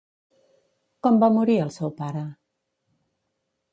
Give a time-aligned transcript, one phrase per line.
[1.07, 2.25] Com va morir el seu pare?